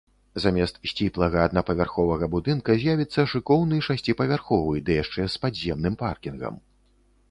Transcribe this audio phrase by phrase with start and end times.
[0.43, 6.55] Замест сціплага аднапавярховага будынка з'явіцца шыкоўны шасціпавярховы, ды яшчэ з падземным паркінгам.